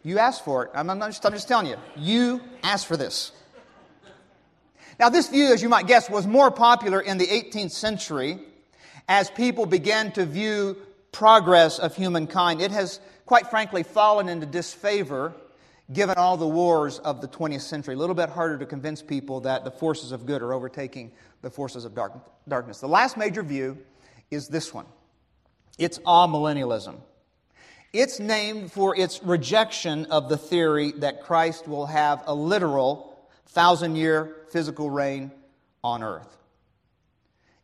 You 0.03 0.19
asked 0.19 0.43
for 0.43 0.65
it. 0.65 0.71
I'm, 0.73 0.89
I'm, 0.89 1.01
just, 1.01 1.27
I'm 1.27 1.33
just 1.33 1.49
telling 1.49 1.67
you. 1.67 1.77
You 1.95 2.41
asked 2.63 2.87
for 2.87 2.97
this. 2.97 3.31
Now, 4.99 5.11
this 5.11 5.29
view, 5.29 5.53
as 5.53 5.63
you 5.63 5.69
might 5.69 5.87
guess, 5.87 6.09
was 6.09 6.27
more 6.27 6.51
popular 6.51 6.99
in 6.99 7.19
the 7.19 7.27
18th 7.27 7.73
century 7.73 8.39
as 9.07 9.29
people 9.29 9.67
began 9.67 10.13
to 10.13 10.25
view 10.25 10.79
progress 11.13 11.79
of 11.79 11.95
humankind. 11.95 12.63
It 12.63 12.71
has, 12.71 13.01
quite 13.27 13.49
frankly, 13.49 13.83
fallen 13.83 14.31
into 14.31 14.47
disfavor 14.47 15.35
given 15.93 16.17
all 16.17 16.37
the 16.37 16.47
wars 16.47 16.99
of 17.01 17.21
the 17.21 17.29
20th 17.29 17.63
century, 17.63 17.95
a 17.95 17.99
little 17.99 18.15
bit 18.15 18.29
harder 18.29 18.59
to 18.59 18.67
convince 18.67 19.03
people 19.03 19.41
that 19.41 19.65
the 19.65 19.71
forces 19.71 20.13
of 20.13 20.27
good 20.27 20.43
are 20.43 20.53
overtaking 20.53 21.13
the 21.43 21.51
forces 21.51 21.85
of 21.85 21.95
dark, 21.95 22.13
darkness. 22.49 22.81
The 22.81 22.89
last 22.89 23.17
major 23.17 23.43
view 23.43 23.79
is 24.31 24.49
this 24.49 24.73
one 24.73 24.87
it's 25.79 25.99
amillennialism. 26.01 27.01
It's 27.93 28.19
named 28.19 28.73
for 28.73 28.97
its 28.97 29.23
rejection 29.23 30.07
of 30.07 30.29
the 30.31 30.39
theory 30.39 30.93
that 30.93 31.23
Christ 31.23 31.69
will 31.69 31.87
have 31.87 32.23
a 32.27 32.35
literal 32.35 33.29
thousand 33.49 33.97
year 33.97 34.37
physical 34.51 34.89
reign 34.89 35.31
on 35.85 36.03
earth. 36.03 36.39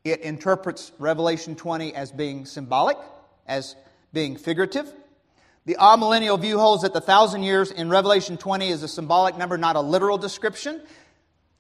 It 0.05 0.21
interprets 0.21 0.93
Revelation 0.99 1.55
20 1.55 1.95
as 1.95 2.13
being 2.13 2.45
symbolic, 2.45 2.99
as 3.47 3.75
being 4.13 4.37
figurative, 4.37 4.93
the 5.69 5.77
amillennial 5.79 6.41
view 6.41 6.59
holds 6.59 6.81
that 6.81 6.95
the 6.95 7.01
thousand 7.01 7.43
years 7.43 7.71
in 7.71 7.91
Revelation 7.91 8.39
20 8.39 8.71
is 8.71 8.83
a 8.83 8.89
symbolic 8.89 9.37
number, 9.37 9.59
not 9.59 9.77
a 9.77 9.83
literal 9.83 10.17
description, 10.17 10.81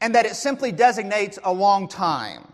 and 0.00 0.14
that 0.14 0.24
it 0.24 0.34
simply 0.34 0.72
designates 0.72 1.38
a 1.44 1.52
long 1.52 1.88
time. 1.88 2.50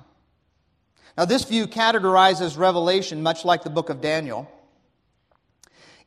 Now, 1.16 1.26
this 1.26 1.44
view 1.44 1.68
categorizes 1.68 2.58
Revelation 2.58 3.22
much 3.22 3.44
like 3.44 3.62
the 3.62 3.70
book 3.70 3.88
of 3.88 4.00
Daniel. 4.00 4.50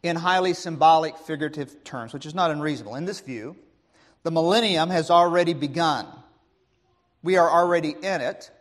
in 0.04 0.18
highly 0.18 0.54
symbolic, 0.54 1.18
figurative 1.18 1.82
terms, 1.86 2.14
which 2.14 2.26
is 2.26 2.36
not 2.36 2.52
unreasonable. 2.52 2.96
In 2.96 3.06
this 3.06 3.22
view, 3.22 3.56
the 4.24 4.32
millennium 4.32 4.90
has 4.90 5.10
already 5.10 5.54
begun. 5.54 6.08
We 7.24 7.38
are 7.38 7.50
already 7.50 7.92
in 7.92 8.20
it. 8.20 8.52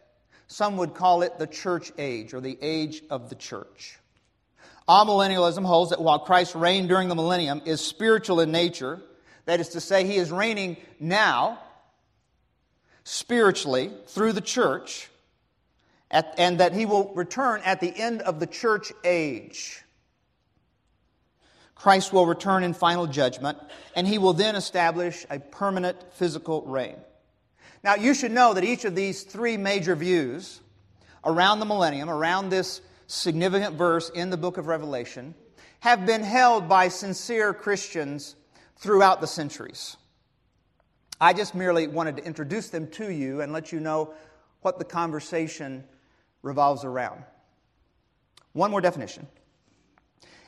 Some 0.46 0.76
would 0.76 0.94
call 0.94 1.22
it 1.22 1.36
the 1.40 1.48
church 1.48 1.90
age 1.98 2.32
or 2.32 2.40
the 2.40 2.56
age 2.62 3.02
of 3.10 3.28
the 3.28 3.34
church. 3.34 3.98
Amillennialism 4.88 5.64
holds 5.64 5.90
that 5.90 6.00
while 6.00 6.20
Christ's 6.20 6.54
reign 6.54 6.86
during 6.86 7.08
the 7.08 7.14
millennium 7.14 7.62
is 7.64 7.80
spiritual 7.80 8.40
in 8.40 8.52
nature, 8.52 9.00
that 9.44 9.58
is 9.60 9.70
to 9.70 9.80
say, 9.80 10.06
he 10.06 10.16
is 10.16 10.30
reigning 10.30 10.76
now 11.00 11.58
spiritually 13.02 13.90
through 14.06 14.32
the 14.32 14.40
church, 14.40 15.08
at, 16.10 16.34
and 16.38 16.60
that 16.60 16.72
he 16.72 16.86
will 16.86 17.12
return 17.14 17.60
at 17.64 17.80
the 17.80 17.96
end 17.96 18.22
of 18.22 18.38
the 18.38 18.46
church 18.46 18.92
age. 19.04 19.82
Christ 21.74 22.12
will 22.12 22.26
return 22.26 22.62
in 22.62 22.72
final 22.72 23.06
judgment, 23.06 23.58
and 23.94 24.06
he 24.06 24.18
will 24.18 24.32
then 24.32 24.56
establish 24.56 25.26
a 25.30 25.38
permanent 25.38 26.12
physical 26.14 26.62
reign. 26.62 26.96
Now, 27.84 27.96
you 27.96 28.14
should 28.14 28.32
know 28.32 28.54
that 28.54 28.64
each 28.64 28.84
of 28.84 28.94
these 28.94 29.22
three 29.22 29.56
major 29.56 29.94
views 29.94 30.60
around 31.24 31.60
the 31.60 31.66
millennium, 31.66 32.08
around 32.08 32.48
this 32.48 32.80
significant 33.06 33.76
verse 33.76 34.10
in 34.10 34.30
the 34.30 34.36
book 34.36 34.58
of 34.58 34.66
Revelation, 34.66 35.34
have 35.80 36.06
been 36.06 36.22
held 36.22 36.68
by 36.68 36.88
sincere 36.88 37.54
Christians 37.54 38.36
throughout 38.76 39.20
the 39.20 39.26
centuries. 39.26 39.96
I 41.20 41.32
just 41.32 41.54
merely 41.54 41.86
wanted 41.86 42.16
to 42.18 42.24
introduce 42.24 42.68
them 42.68 42.88
to 42.92 43.10
you 43.10 43.40
and 43.40 43.52
let 43.52 43.72
you 43.72 43.80
know 43.80 44.12
what 44.60 44.78
the 44.78 44.84
conversation 44.84 45.84
revolves 46.42 46.84
around. 46.84 47.22
One 48.52 48.70
more 48.70 48.80
definition, 48.80 49.26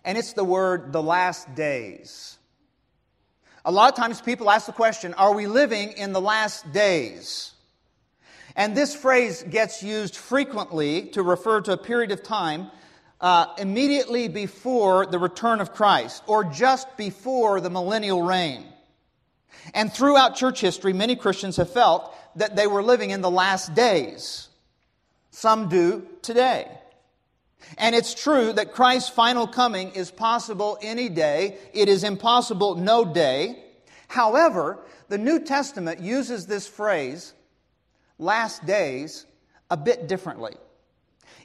and 0.04 0.18
it's 0.18 0.32
the 0.32 0.44
word 0.44 0.92
the 0.92 1.02
last 1.02 1.54
days. 1.54 2.38
A 3.64 3.72
lot 3.72 3.90
of 3.90 3.96
times 3.96 4.20
people 4.20 4.50
ask 4.50 4.66
the 4.66 4.72
question 4.72 5.14
Are 5.14 5.34
we 5.34 5.46
living 5.46 5.92
in 5.92 6.12
the 6.12 6.20
last 6.20 6.72
days? 6.72 7.52
And 8.58 8.76
this 8.76 8.92
phrase 8.92 9.44
gets 9.44 9.84
used 9.84 10.16
frequently 10.16 11.02
to 11.10 11.22
refer 11.22 11.60
to 11.60 11.74
a 11.74 11.76
period 11.76 12.10
of 12.10 12.24
time 12.24 12.72
uh, 13.20 13.54
immediately 13.56 14.26
before 14.26 15.06
the 15.06 15.18
return 15.20 15.60
of 15.60 15.72
Christ 15.72 16.24
or 16.26 16.42
just 16.42 16.96
before 16.96 17.60
the 17.60 17.70
millennial 17.70 18.20
reign. 18.20 18.64
And 19.74 19.92
throughout 19.92 20.34
church 20.34 20.60
history, 20.60 20.92
many 20.92 21.14
Christians 21.14 21.56
have 21.58 21.72
felt 21.72 22.12
that 22.34 22.56
they 22.56 22.66
were 22.66 22.82
living 22.82 23.10
in 23.10 23.20
the 23.20 23.30
last 23.30 23.74
days. 23.74 24.48
Some 25.30 25.68
do 25.68 26.08
today. 26.22 26.68
And 27.76 27.94
it's 27.94 28.12
true 28.12 28.52
that 28.54 28.72
Christ's 28.72 29.10
final 29.10 29.46
coming 29.46 29.92
is 29.92 30.10
possible 30.10 30.78
any 30.82 31.08
day. 31.08 31.58
It 31.72 31.88
is 31.88 32.02
impossible 32.02 32.74
no 32.74 33.04
day. 33.04 33.62
However, 34.08 34.80
the 35.08 35.18
New 35.18 35.44
Testament 35.44 36.00
uses 36.00 36.46
this 36.46 36.66
phrase, 36.66 37.34
last 38.18 38.66
days, 38.66 39.26
a 39.70 39.76
bit 39.76 40.08
differently. 40.08 40.54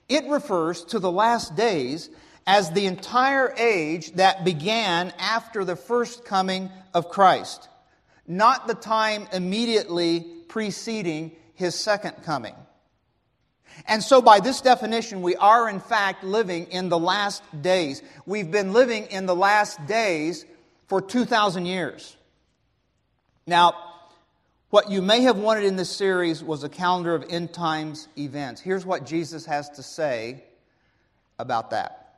It 0.09 0.25
refers 0.27 0.83
to 0.85 0.99
the 0.99 1.11
last 1.11 1.55
days 1.55 2.09
as 2.45 2.71
the 2.71 2.85
entire 2.85 3.53
age 3.57 4.11
that 4.13 4.43
began 4.43 5.13
after 5.17 5.63
the 5.63 5.75
first 5.75 6.25
coming 6.25 6.69
of 6.93 7.09
Christ, 7.09 7.69
not 8.27 8.67
the 8.67 8.75
time 8.75 9.27
immediately 9.31 10.25
preceding 10.49 11.31
his 11.53 11.75
second 11.75 12.23
coming. 12.23 12.55
And 13.87 14.03
so, 14.03 14.21
by 14.21 14.39
this 14.39 14.61
definition, 14.61 15.21
we 15.21 15.35
are 15.35 15.67
in 15.67 15.79
fact 15.79 16.23
living 16.23 16.67
in 16.67 16.89
the 16.89 16.99
last 16.99 17.43
days. 17.61 18.03
We've 18.25 18.51
been 18.51 18.71
living 18.71 19.05
in 19.07 19.25
the 19.25 19.35
last 19.35 19.83
days 19.87 20.45
for 20.87 21.01
2,000 21.01 21.65
years. 21.65 22.15
Now, 23.47 23.92
what 24.73 24.89
you 24.89 25.03
may 25.03 25.21
have 25.21 25.37
wanted 25.37 25.65
in 25.65 25.75
this 25.75 25.95
series 25.95 26.43
was 26.43 26.63
a 26.63 26.67
calendar 26.67 27.13
of 27.13 27.23
end 27.29 27.53
times 27.53 28.07
events. 28.17 28.59
Here's 28.59 28.87
what 28.87 29.05
Jesus 29.05 29.45
has 29.45 29.69
to 29.69 29.83
say 29.83 30.43
about 31.37 31.69
that. 31.69 32.15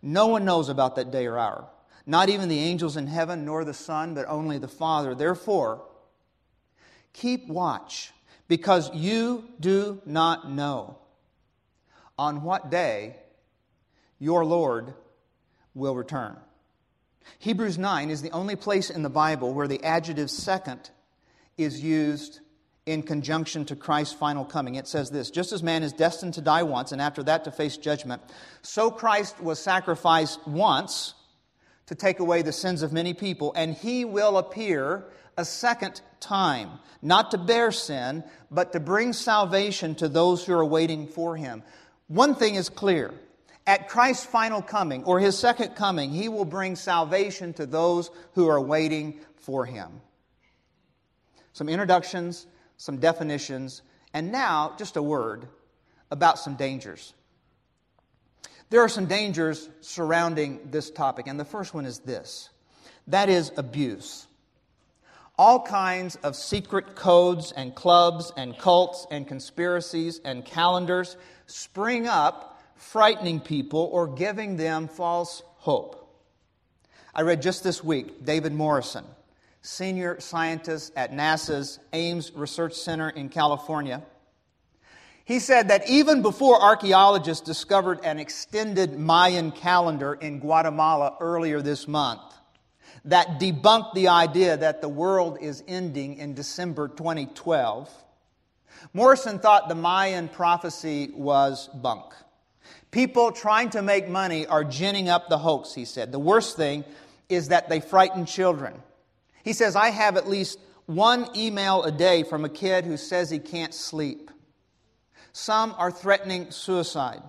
No 0.00 0.28
one 0.28 0.44
knows 0.44 0.68
about 0.68 0.94
that 0.94 1.10
day 1.10 1.26
or 1.26 1.36
hour, 1.36 1.66
not 2.06 2.28
even 2.28 2.48
the 2.48 2.60
angels 2.60 2.96
in 2.96 3.08
heaven, 3.08 3.44
nor 3.44 3.64
the 3.64 3.74
Son, 3.74 4.14
but 4.14 4.24
only 4.28 4.58
the 4.58 4.68
Father. 4.68 5.16
Therefore, 5.16 5.84
keep 7.12 7.48
watch 7.48 8.12
because 8.46 8.94
you 8.94 9.42
do 9.58 10.00
not 10.06 10.48
know 10.48 10.96
on 12.16 12.44
what 12.44 12.70
day 12.70 13.16
your 14.20 14.44
Lord 14.44 14.94
will 15.74 15.96
return. 15.96 16.36
Hebrews 17.40 17.78
9 17.78 18.10
is 18.10 18.22
the 18.22 18.30
only 18.30 18.54
place 18.54 18.90
in 18.90 19.02
the 19.02 19.10
Bible 19.10 19.52
where 19.52 19.66
the 19.66 19.82
adjective 19.82 20.30
second 20.30 20.90
is 21.56 21.82
used 21.82 22.40
in 22.86 23.02
conjunction 23.02 23.64
to 23.64 23.76
Christ's 23.76 24.14
final 24.14 24.44
coming. 24.44 24.74
It 24.74 24.86
says 24.86 25.10
this 25.10 25.30
Just 25.30 25.52
as 25.52 25.62
man 25.62 25.82
is 25.82 25.92
destined 25.92 26.34
to 26.34 26.40
die 26.40 26.62
once 26.62 26.92
and 26.92 27.00
after 27.00 27.22
that 27.24 27.44
to 27.44 27.50
face 27.50 27.76
judgment, 27.76 28.22
so 28.62 28.90
Christ 28.90 29.40
was 29.40 29.58
sacrificed 29.58 30.46
once 30.46 31.14
to 31.86 31.94
take 31.94 32.20
away 32.20 32.42
the 32.42 32.52
sins 32.52 32.82
of 32.82 32.92
many 32.92 33.14
people, 33.14 33.52
and 33.54 33.74
he 33.74 34.04
will 34.04 34.38
appear 34.38 35.04
a 35.36 35.44
second 35.44 36.00
time, 36.20 36.70
not 37.02 37.30
to 37.32 37.38
bear 37.38 37.70
sin, 37.72 38.24
but 38.50 38.72
to 38.72 38.80
bring 38.80 39.12
salvation 39.12 39.94
to 39.96 40.08
those 40.08 40.44
who 40.44 40.54
are 40.54 40.64
waiting 40.64 41.06
for 41.06 41.36
him. 41.36 41.62
One 42.06 42.34
thing 42.34 42.54
is 42.54 42.68
clear. 42.68 43.12
At 43.66 43.88
Christ's 43.88 44.26
final 44.26 44.60
coming, 44.60 45.04
or 45.04 45.20
his 45.20 45.38
second 45.38 45.74
coming, 45.74 46.10
he 46.10 46.28
will 46.28 46.44
bring 46.44 46.76
salvation 46.76 47.54
to 47.54 47.66
those 47.66 48.10
who 48.34 48.48
are 48.48 48.60
waiting 48.60 49.20
for 49.36 49.64
him. 49.64 50.00
Some 51.54 51.70
introductions, 51.70 52.46
some 52.76 52.98
definitions, 52.98 53.80
and 54.12 54.30
now 54.30 54.74
just 54.76 54.96
a 54.96 55.02
word 55.02 55.48
about 56.10 56.38
some 56.38 56.56
dangers. 56.56 57.14
There 58.68 58.82
are 58.82 58.88
some 58.90 59.06
dangers 59.06 59.70
surrounding 59.80 60.68
this 60.70 60.90
topic, 60.90 61.26
and 61.26 61.40
the 61.40 61.44
first 61.46 61.72
one 61.72 61.86
is 61.86 62.00
this 62.00 62.50
that 63.06 63.30
is 63.30 63.50
abuse 63.56 64.26
all 65.36 65.60
kinds 65.60 66.16
of 66.16 66.36
secret 66.36 66.94
codes 66.94 67.52
and 67.52 67.74
clubs 67.74 68.32
and 68.36 68.56
cults 68.56 69.06
and 69.10 69.26
conspiracies 69.26 70.20
and 70.24 70.44
calendars 70.44 71.16
spring 71.46 72.06
up, 72.06 72.62
frightening 72.76 73.40
people 73.40 73.88
or 73.92 74.06
giving 74.06 74.56
them 74.56 74.86
false 74.86 75.42
hope. 75.56 76.00
I 77.14 77.22
read 77.22 77.42
just 77.42 77.64
this 77.64 77.82
week 77.82 78.24
David 78.24 78.52
Morrison, 78.52 79.04
senior 79.64 80.20
scientist 80.20 80.92
at 80.94 81.10
NASA's 81.10 81.78
Ames 81.94 82.30
Research 82.34 82.74
Center 82.74 83.08
in 83.08 83.30
California. 83.30 84.02
He 85.24 85.38
said 85.38 85.68
that 85.68 85.88
even 85.88 86.20
before 86.20 86.60
archaeologists 86.60 87.44
discovered 87.44 88.00
an 88.04 88.18
extended 88.18 88.98
Mayan 88.98 89.50
calendar 89.52 90.12
in 90.12 90.38
Guatemala 90.38 91.16
earlier 91.18 91.62
this 91.62 91.88
month, 91.88 92.20
that 93.06 93.40
debunked 93.40 93.94
the 93.94 94.08
idea 94.08 94.54
that 94.58 94.82
the 94.82 94.88
world 94.88 95.38
is 95.40 95.64
ending 95.66 96.18
in 96.18 96.34
December 96.34 96.88
2012. 96.88 97.90
Morrison 98.92 99.38
thought 99.38 99.70
the 99.70 99.74
Mayan 99.74 100.28
prophecy 100.28 101.10
was 101.14 101.68
bunk. 101.68 102.12
People 102.90 103.32
trying 103.32 103.70
to 103.70 103.80
make 103.80 104.10
money 104.10 104.46
are 104.46 104.62
ginning 104.62 105.08
up 105.08 105.30
the 105.30 105.38
hoax, 105.38 105.72
he 105.72 105.86
said. 105.86 106.12
The 106.12 106.18
worst 106.18 106.54
thing 106.54 106.84
is 107.30 107.48
that 107.48 107.70
they 107.70 107.80
frighten 107.80 108.26
children. 108.26 108.74
He 109.44 109.52
says, 109.52 109.76
I 109.76 109.90
have 109.90 110.16
at 110.16 110.28
least 110.28 110.58
one 110.86 111.28
email 111.36 111.84
a 111.84 111.92
day 111.92 112.22
from 112.22 112.44
a 112.44 112.48
kid 112.48 112.84
who 112.84 112.96
says 112.96 113.30
he 113.30 113.38
can't 113.38 113.74
sleep. 113.74 114.30
Some 115.32 115.74
are 115.78 115.90
threatening 115.90 116.50
suicide. 116.50 117.22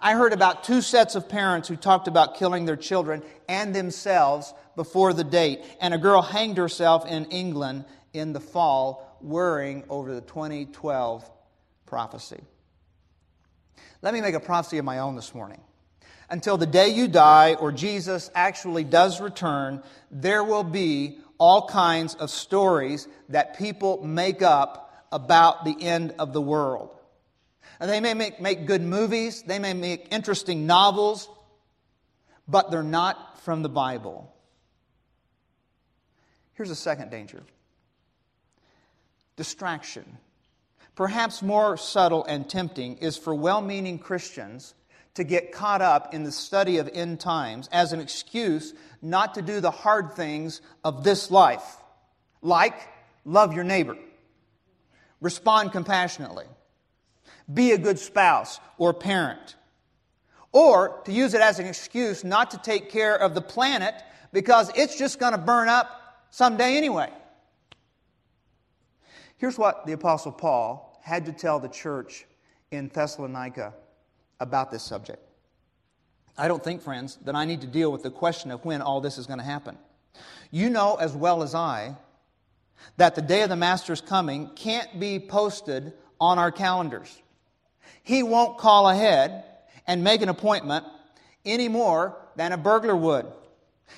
I 0.00 0.14
heard 0.14 0.32
about 0.32 0.64
two 0.64 0.82
sets 0.82 1.14
of 1.14 1.28
parents 1.28 1.68
who 1.68 1.76
talked 1.76 2.08
about 2.08 2.36
killing 2.36 2.64
their 2.64 2.76
children 2.76 3.22
and 3.48 3.74
themselves 3.74 4.52
before 4.76 5.12
the 5.12 5.24
date, 5.24 5.64
and 5.80 5.94
a 5.94 5.98
girl 5.98 6.22
hanged 6.22 6.58
herself 6.58 7.06
in 7.06 7.26
England 7.26 7.84
in 8.12 8.32
the 8.32 8.40
fall, 8.40 9.16
worrying 9.20 9.84
over 9.88 10.14
the 10.14 10.20
2012 10.20 11.30
prophecy. 11.86 12.40
Let 14.02 14.12
me 14.12 14.20
make 14.20 14.34
a 14.34 14.40
prophecy 14.40 14.78
of 14.78 14.84
my 14.84 14.98
own 14.98 15.16
this 15.16 15.34
morning. 15.34 15.60
Until 16.28 16.56
the 16.56 16.66
day 16.66 16.88
you 16.88 17.08
die 17.08 17.54
or 17.54 17.72
Jesus 17.72 18.30
actually 18.34 18.84
does 18.84 19.20
return, 19.20 19.82
there 20.10 20.44
will 20.44 20.64
be 20.64 21.18
all 21.40 21.66
kinds 21.66 22.14
of 22.14 22.30
stories 22.30 23.08
that 23.30 23.58
people 23.58 24.04
make 24.06 24.42
up 24.42 25.06
about 25.10 25.64
the 25.64 25.74
end 25.80 26.14
of 26.18 26.32
the 26.32 26.40
world. 26.40 26.94
And 27.80 27.90
they 27.90 27.98
may 28.00 28.12
make, 28.12 28.40
make 28.40 28.66
good 28.66 28.82
movies, 28.82 29.42
they 29.42 29.58
may 29.58 29.72
make 29.72 30.08
interesting 30.12 30.66
novels, 30.66 31.28
but 32.46 32.70
they're 32.70 32.82
not 32.82 33.40
from 33.40 33.62
the 33.62 33.70
Bible. 33.70 34.32
Here's 36.52 36.70
a 36.70 36.76
second 36.76 37.10
danger 37.10 37.42
distraction. 39.36 40.18
Perhaps 40.94 41.40
more 41.40 41.78
subtle 41.78 42.26
and 42.26 42.46
tempting 42.46 42.98
is 42.98 43.16
for 43.16 43.34
well 43.34 43.62
meaning 43.62 43.98
Christians 43.98 44.74
to 45.14 45.24
get 45.24 45.52
caught 45.52 45.82
up 45.82 46.14
in 46.14 46.22
the 46.22 46.32
study 46.32 46.78
of 46.78 46.88
end 46.92 47.20
times 47.20 47.68
as 47.72 47.92
an 47.92 48.00
excuse 48.00 48.74
not 49.02 49.34
to 49.34 49.42
do 49.42 49.60
the 49.60 49.70
hard 49.70 50.12
things 50.12 50.60
of 50.84 51.04
this 51.04 51.30
life, 51.30 51.76
like 52.42 52.74
love 53.24 53.52
your 53.52 53.64
neighbor, 53.64 53.96
respond 55.20 55.72
compassionately, 55.72 56.46
be 57.52 57.72
a 57.72 57.78
good 57.78 57.98
spouse 57.98 58.60
or 58.78 58.94
parent, 58.94 59.56
or 60.52 61.00
to 61.04 61.12
use 61.12 61.34
it 61.34 61.40
as 61.40 61.58
an 61.58 61.66
excuse 61.66 62.24
not 62.24 62.52
to 62.52 62.58
take 62.58 62.90
care 62.90 63.16
of 63.16 63.34
the 63.34 63.40
planet 63.40 63.94
because 64.32 64.70
it's 64.76 64.96
just 64.96 65.18
going 65.18 65.32
to 65.32 65.38
burn 65.38 65.68
up 65.68 66.26
someday 66.30 66.76
anyway. 66.76 67.10
Here's 69.38 69.58
what 69.58 69.86
the 69.86 69.92
Apostle 69.92 70.32
Paul 70.32 71.00
had 71.02 71.26
to 71.26 71.32
tell 71.32 71.58
the 71.58 71.68
church 71.68 72.26
in 72.70 72.88
Thessalonica 72.88 73.74
about 74.40 74.70
this 74.70 74.82
subject. 74.82 75.22
I 76.36 76.48
don't 76.48 76.64
think, 76.64 76.82
friends, 76.82 77.18
that 77.24 77.36
I 77.36 77.44
need 77.44 77.60
to 77.60 77.66
deal 77.66 77.92
with 77.92 78.02
the 78.02 78.10
question 78.10 78.50
of 78.50 78.64
when 78.64 78.80
all 78.80 79.00
this 79.00 79.18
is 79.18 79.26
going 79.26 79.38
to 79.38 79.44
happen. 79.44 79.76
You 80.50 80.70
know 80.70 80.96
as 80.96 81.12
well 81.12 81.42
as 81.42 81.54
I 81.54 81.96
that 82.96 83.14
the 83.14 83.22
day 83.22 83.42
of 83.42 83.50
the 83.50 83.56
Master's 83.56 84.00
coming 84.00 84.48
can't 84.56 84.98
be 84.98 85.20
posted 85.20 85.92
on 86.20 86.38
our 86.38 86.50
calendars. 86.50 87.20
He 88.02 88.22
won't 88.22 88.58
call 88.58 88.88
ahead 88.88 89.44
and 89.86 90.02
make 90.02 90.22
an 90.22 90.28
appointment 90.28 90.84
any 91.44 91.68
more 91.68 92.16
than 92.36 92.52
a 92.52 92.56
burglar 92.56 92.96
would. 92.96 93.26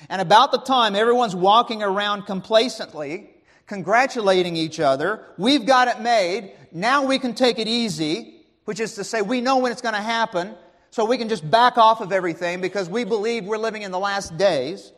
And 0.09 0.21
about 0.21 0.51
the 0.51 0.57
time 0.57 0.95
everyone's 0.95 1.35
walking 1.35 1.83
around 1.83 2.23
complacently, 2.23 3.29
congratulating 3.67 4.55
each 4.55 4.79
other, 4.79 5.25
we've 5.37 5.65
got 5.65 5.87
it 5.87 6.01
made, 6.01 6.53
now 6.71 7.05
we 7.05 7.19
can 7.19 7.35
take 7.35 7.59
it 7.59 7.67
easy, 7.67 8.32
which 8.65 8.79
is 8.79 8.95
to 8.95 9.03
say, 9.03 9.21
we 9.21 9.41
know 9.41 9.57
when 9.57 9.71
it's 9.71 9.81
going 9.81 9.95
to 9.95 10.01
happen, 10.01 10.55
so 10.91 11.05
we 11.05 11.17
can 11.17 11.29
just 11.29 11.49
back 11.49 11.77
off 11.77 12.01
of 12.01 12.11
everything 12.11 12.61
because 12.61 12.89
we 12.89 13.03
believe 13.03 13.45
we're 13.45 13.57
living 13.57 13.81
in 13.81 13.91
the 13.91 13.99
last 13.99 14.37
days. 14.37 14.91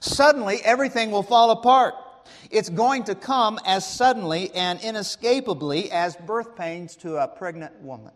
Suddenly, 0.00 0.60
everything 0.64 1.10
will 1.10 1.22
fall 1.22 1.50
apart. 1.50 1.94
It's 2.50 2.68
going 2.68 3.04
to 3.04 3.14
come 3.14 3.58
as 3.66 3.86
suddenly 3.86 4.50
and 4.54 4.80
inescapably 4.80 5.90
as 5.90 6.16
birth 6.16 6.56
pains 6.56 6.96
to 6.96 7.16
a 7.16 7.28
pregnant 7.28 7.80
woman. 7.82 8.12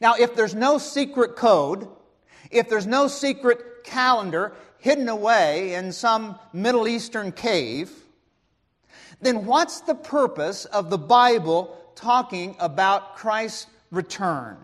Now, 0.00 0.14
if 0.14 0.34
there's 0.34 0.54
no 0.54 0.78
secret 0.78 1.36
code, 1.36 1.88
if 2.50 2.68
there's 2.68 2.86
no 2.86 3.08
secret 3.08 3.84
calendar 3.84 4.52
hidden 4.78 5.08
away 5.08 5.74
in 5.74 5.92
some 5.92 6.38
Middle 6.52 6.88
Eastern 6.88 7.32
cave, 7.32 7.90
then 9.20 9.46
what's 9.46 9.80
the 9.80 9.94
purpose 9.94 10.64
of 10.66 10.90
the 10.90 10.98
Bible 10.98 11.76
talking 11.94 12.56
about 12.58 13.16
Christ's 13.16 13.66
return? 13.90 14.56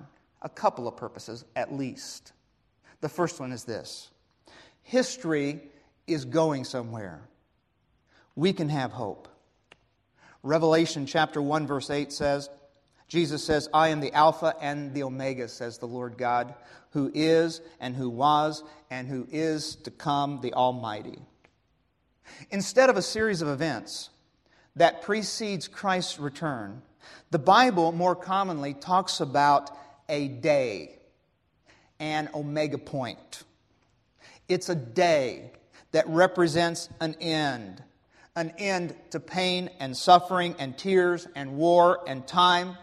A 0.43 0.49
couple 0.49 0.87
of 0.87 0.97
purposes, 0.97 1.45
at 1.57 1.73
least. 1.73 2.33
The 3.01 3.09
first 3.09 3.41
one 3.41 3.53
is 3.53 3.65
this 3.65 4.11
history 4.83 5.61
is 6.07 6.25
going 6.25 6.65
somewhere. 6.65 7.21
We 8.35 8.53
can 8.53 8.69
have 8.71 8.91
hope. 8.91 9.29
Revelation 10.43 11.05
chapter 11.05 11.43
1, 11.43 11.67
verse 11.67 11.91
8 11.91 12.13
says, 12.13 12.49
Jesus 13.09 13.43
says, 13.43 13.69
I 13.73 13.89
am 13.89 14.01
the 14.01 14.13
Alpha 14.13 14.55
and 14.61 14.95
the 14.95 15.03
Omega, 15.03 15.49
says 15.49 15.79
the 15.79 15.87
Lord 15.87 16.17
God, 16.17 16.55
who 16.91 17.11
is 17.15 17.61
and 17.81 17.97
who 17.97 18.09
was 18.09 18.63
and 18.91 19.09
who 19.09 19.27
is 19.31 19.77
to 19.77 19.91
come, 19.91 20.41
the 20.41 20.55
Almighty. 20.55 21.19
Instead 22.51 22.91
of 22.91 22.97
a 22.97 23.03
series 23.03 23.43
of 23.43 23.49
events 23.49 24.11
that 24.77 25.03
precedes 25.03 25.69
Christ's 25.69 26.19
return, 26.19 26.83
the 27.31 27.39
Bible 27.39 27.93
more 27.93 28.17
commonly 28.17 28.75
talks 28.75 29.21
about 29.21 29.71
a 30.09 30.29
day, 30.29 30.99
an 32.01 32.29
omega 32.35 32.79
point. 32.79 33.43
It's 34.49 34.69
a 34.69 34.75
day 34.75 35.51
that 35.93 36.09
represents 36.09 36.89
an 37.01 37.15
end, 37.21 37.83
an 38.35 38.53
end 38.59 38.95
to 39.11 39.21
pain 39.21 39.71
and 39.79 39.97
suffering 39.97 40.55
and 40.59 40.77
tears 40.77 41.27
and 41.35 41.57
war 41.57 42.01
and 42.07 42.27
time. 42.27 42.77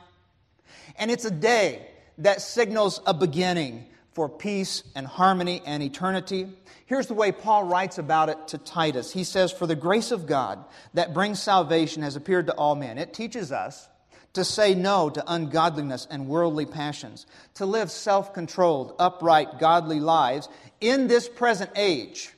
And 0.97 1.10
it's 1.10 1.25
a 1.25 1.32
day 1.32 1.88
that 2.19 2.41
signals 2.41 3.01
a 3.06 3.13
beginning 3.13 3.86
for 4.13 4.30
peace 4.30 4.84
and 4.95 5.06
harmony 5.06 5.62
and 5.65 5.84
eternity. 5.84 6.47
Here's 6.86 7.08
the 7.08 7.13
way 7.13 7.32
Paul 7.32 7.65
writes 7.65 7.97
about 7.97 8.30
it 8.30 8.47
to 8.49 8.58
Titus. 8.58 9.12
He 9.12 9.23
says, 9.23 9.51
For 9.51 9.67
the 9.67 9.75
grace 9.75 10.12
of 10.12 10.25
God 10.25 10.63
that 10.93 11.13
brings 11.13 11.41
salvation 11.41 12.04
has 12.04 12.15
appeared 12.15 12.47
to 12.47 12.54
all 12.54 12.75
men. 12.75 12.97
It 12.97 13.13
teaches 13.13 13.51
us 13.51 13.89
to 14.36 14.43
say 14.43 14.76
no 14.76 15.10
to 15.10 15.24
ungodliness 15.28 16.08
and 16.10 16.28
worldly 16.28 16.65
passions, 16.65 17.26
to 17.56 17.65
live 17.65 17.89
self 17.89 18.34
controlled, 18.34 18.95
upright, 19.00 19.60
godly 19.60 20.00
lives 20.00 20.48
in 20.80 21.08
this 21.08 21.28
present 21.28 21.71
age, 21.76 22.32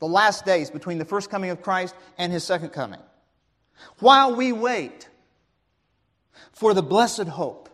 the 0.00 0.06
last 0.06 0.44
days 0.44 0.70
between 0.70 0.98
the 0.98 1.04
first 1.04 1.30
coming 1.30 1.50
of 1.50 1.62
Christ 1.62 1.94
and 2.18 2.32
his 2.32 2.44
second 2.44 2.70
coming, 2.70 3.00
while 4.00 4.34
we 4.34 4.52
wait 4.52 5.08
for 6.52 6.74
the 6.74 6.82
blessed 6.82 7.28
hope, 7.28 7.68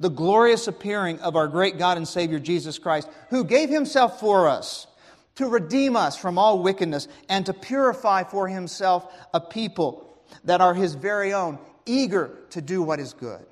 the 0.00 0.10
glorious 0.10 0.66
appearing 0.66 1.20
of 1.20 1.36
our 1.36 1.46
great 1.46 1.78
God 1.78 1.96
and 1.96 2.06
Savior 2.06 2.40
Jesus 2.40 2.78
Christ, 2.78 3.08
who 3.30 3.44
gave 3.44 3.68
himself 3.68 4.18
for 4.18 4.48
us 4.48 4.88
to 5.36 5.46
redeem 5.46 5.94
us 5.94 6.16
from 6.16 6.36
all 6.36 6.62
wickedness 6.62 7.06
and 7.28 7.46
to 7.46 7.54
purify 7.54 8.24
for 8.24 8.48
himself 8.48 9.12
a 9.32 9.40
people 9.40 10.09
that 10.44 10.60
are 10.60 10.74
his 10.74 10.94
very 10.94 11.32
own, 11.32 11.58
eager 11.86 12.38
to 12.50 12.60
do 12.60 12.82
what 12.82 13.00
is 13.00 13.12
good. 13.12 13.44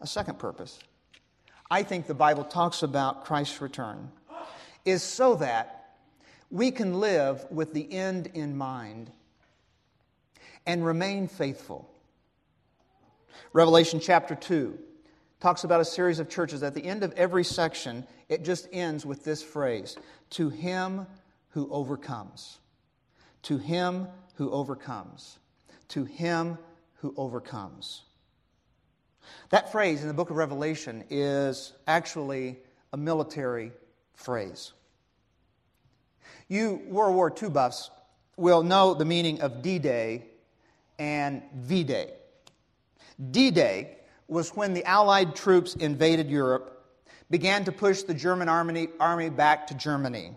A 0.00 0.06
second 0.06 0.38
purpose, 0.38 0.78
I 1.70 1.82
think 1.82 2.06
the 2.06 2.14
Bible 2.14 2.44
talks 2.44 2.82
about 2.82 3.24
Christ's 3.24 3.60
return, 3.60 4.10
is 4.84 5.02
so 5.02 5.34
that 5.36 5.94
we 6.50 6.70
can 6.70 7.00
live 7.00 7.44
with 7.50 7.72
the 7.72 7.92
end 7.92 8.28
in 8.34 8.56
mind 8.56 9.10
and 10.66 10.84
remain 10.84 11.28
faithful. 11.28 11.90
Revelation 13.52 14.00
chapter 14.00 14.34
2 14.34 14.78
talks 15.40 15.64
about 15.64 15.80
a 15.80 15.84
series 15.84 16.18
of 16.18 16.28
churches. 16.28 16.62
At 16.62 16.74
the 16.74 16.84
end 16.84 17.02
of 17.02 17.12
every 17.12 17.44
section, 17.44 18.06
it 18.28 18.44
just 18.44 18.68
ends 18.72 19.06
with 19.06 19.24
this 19.24 19.42
phrase 19.42 19.96
To 20.30 20.50
him 20.50 21.06
who 21.50 21.68
overcomes. 21.70 22.58
To 23.42 23.58
him 23.58 24.08
who 24.36 24.50
overcomes. 24.50 25.38
To 25.88 26.04
him 26.04 26.58
who 26.96 27.14
overcomes. 27.16 28.02
That 29.50 29.72
phrase 29.72 30.02
in 30.02 30.08
the 30.08 30.14
book 30.14 30.30
of 30.30 30.36
Revelation 30.36 31.04
is 31.10 31.72
actually 31.86 32.58
a 32.92 32.96
military 32.96 33.72
phrase. 34.14 34.72
You 36.48 36.82
World 36.88 37.16
War 37.16 37.32
II 37.42 37.50
buffs 37.50 37.90
will 38.36 38.62
know 38.62 38.94
the 38.94 39.04
meaning 39.04 39.40
of 39.40 39.62
D 39.62 39.78
Day 39.78 40.26
and 40.98 41.42
V 41.54 41.84
Day. 41.84 42.12
D 43.30 43.50
Day 43.50 43.98
was 44.28 44.50
when 44.54 44.74
the 44.74 44.84
Allied 44.84 45.34
troops 45.34 45.74
invaded 45.74 46.30
Europe, 46.30 46.84
began 47.30 47.64
to 47.64 47.72
push 47.72 48.02
the 48.02 48.14
German 48.14 48.48
army, 48.48 48.88
army 49.00 49.30
back 49.30 49.66
to 49.68 49.74
Germany. 49.74 50.32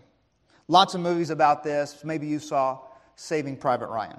Lots 0.68 0.94
of 0.94 1.00
movies 1.00 1.30
about 1.30 1.64
this. 1.64 2.02
Maybe 2.04 2.26
you 2.26 2.38
saw 2.38 2.80
Saving 3.20 3.58
Private 3.58 3.88
Ryan. 3.88 4.18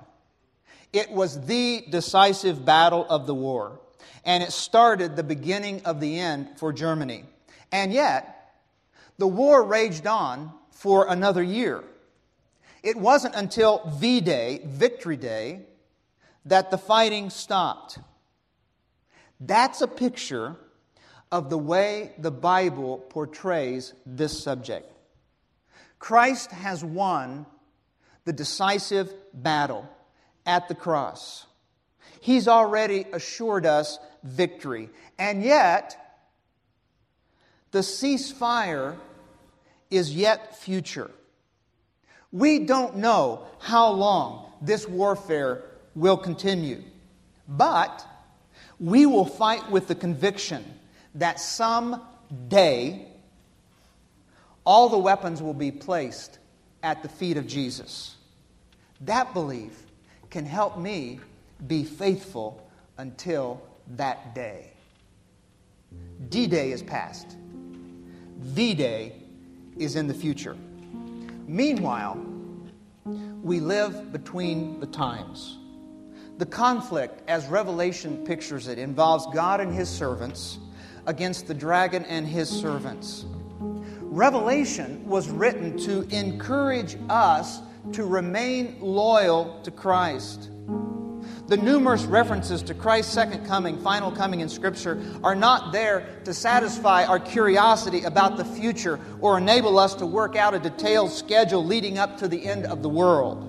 It 0.94 1.10
was 1.10 1.48
the 1.48 1.84
decisive 1.90 2.64
battle 2.64 3.04
of 3.10 3.26
the 3.26 3.34
war, 3.34 3.80
and 4.24 4.44
it 4.44 4.52
started 4.52 5.16
the 5.16 5.24
beginning 5.24 5.82
of 5.86 6.00
the 6.00 6.20
end 6.20 6.50
for 6.58 6.72
Germany. 6.72 7.26
And 7.72 7.92
yet, 7.92 8.54
the 9.18 9.26
war 9.26 9.64
raged 9.64 10.06
on 10.06 10.52
for 10.70 11.08
another 11.10 11.42
year. 11.42 11.84
It 12.84 12.96
wasn't 12.96 13.34
until 13.34 13.90
V 13.96 14.22
Day, 14.22 14.62
Victory 14.66 15.18
Day, 15.18 15.62
that 16.46 16.70
the 16.70 16.78
fighting 16.78 17.32
stopped. 17.32 17.98
That's 19.40 19.82
a 19.82 19.88
picture 19.88 20.58
of 21.32 21.50
the 21.50 21.58
way 21.58 22.12
the 22.20 22.32
Bible 22.32 23.00
portrays 23.10 23.96
this 24.06 24.44
subject. 24.44 24.92
Christ 25.98 26.52
has 26.52 26.86
won 26.86 27.48
the 28.26 28.34
decisive 28.34 29.14
battle 29.34 29.90
at 30.46 30.68
the 30.68 30.76
cross. 30.76 31.46
He's 32.20 32.48
already 32.48 33.06
assured 33.14 33.66
us 33.66 34.00
victory. 34.24 34.90
And 35.18 35.44
yet, 35.44 35.98
the 37.72 37.80
ceasefire 37.80 38.96
is 39.90 40.16
yet 40.16 40.58
future. 40.58 41.10
We 42.32 42.60
don't 42.60 42.98
know 42.98 43.48
how 43.60 43.92
long 43.92 44.52
this 44.62 44.88
warfare 44.88 45.64
will 45.96 46.18
continue. 46.18 46.84
But 47.48 48.06
we 48.80 49.06
will 49.06 49.26
fight 49.26 49.70
with 49.70 49.88
the 49.88 49.96
conviction 49.96 50.64
that 51.16 51.40
some 51.40 52.02
day 52.48 53.08
all 54.64 54.90
the 54.90 54.98
weapons 54.98 55.42
will 55.42 55.54
be 55.54 55.72
placed 55.72 56.40
at 56.84 57.04
the 57.04 57.10
feet 57.10 57.38
of 57.38 57.48
Jesus. 57.48 58.16
That 59.02 59.34
belief 59.34 59.84
can 60.30 60.46
help 60.46 60.78
me 60.78 61.20
be 61.68 61.84
faithful 61.84 62.68
until 62.98 63.62
that 63.96 64.36
day. 64.36 64.72
D 66.30 66.48
Day 66.48 66.72
is 66.72 66.82
past. 66.82 67.36
V 68.40 68.74
Day 68.74 69.14
is 69.78 69.96
in 69.96 70.08
the 70.08 70.14
future. 70.14 70.56
Meanwhile, 71.48 72.24
we 73.44 73.60
live 73.60 74.12
between 74.12 74.80
the 74.80 74.86
times. 74.86 75.58
The 76.38 76.46
conflict, 76.46 77.22
as 77.28 77.46
Revelation 77.48 78.26
pictures 78.26 78.68
it, 78.68 78.80
involves 78.80 79.28
God 79.34 79.60
and 79.60 79.74
his 79.74 79.90
servants 79.90 80.60
against 81.06 81.48
the 81.48 81.54
dragon 81.54 82.06
and 82.06 82.26
his 82.26 82.50
servants. 82.50 83.26
Revelation 84.12 85.08
was 85.08 85.30
written 85.30 85.78
to 85.78 86.02
encourage 86.14 86.98
us 87.08 87.62
to 87.94 88.04
remain 88.04 88.76
loyal 88.82 89.62
to 89.64 89.72
Christ. 89.72 90.50
The 91.48 91.56
numerous 91.56 92.04
references 92.04 92.62
to 92.64 92.74
Christ's 92.74 93.14
second 93.14 93.46
coming, 93.46 93.80
final 93.80 94.12
coming 94.12 94.42
in 94.42 94.50
Scripture, 94.50 95.02
are 95.24 95.34
not 95.34 95.72
there 95.72 96.20
to 96.26 96.34
satisfy 96.34 97.06
our 97.06 97.22
curiosity 97.22 98.04
about 98.04 98.36
the 98.36 98.44
future 98.44 99.00
or 99.22 99.38
enable 99.38 99.80
us 99.80 99.96
to 99.96 100.06
work 100.06 100.36
out 100.36 100.54
a 100.54 100.60
detailed 100.60 101.14
schedule 101.14 101.64
leading 101.66 101.98
up 101.98 102.18
to 102.18 102.28
the 102.28 102.46
end 102.46 102.66
of 102.66 102.84
the 102.84 102.90
world. 102.90 103.48